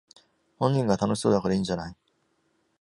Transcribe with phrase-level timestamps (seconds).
[0.57, 1.95] 本人が楽しそうだからいいんじゃない